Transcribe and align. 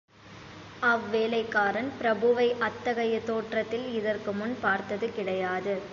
அவ் 0.81 1.09
வேலைக்காரன் 1.11 1.91
பிரபுவை 2.01 2.57
அத்தகைய 2.59 3.19
தோற்றத்தில் 3.21 3.93
இதற்கு 3.93 4.33
முன் 4.33 4.57
பார்த்தது 4.61 5.13
கிடையாது. 5.13 5.81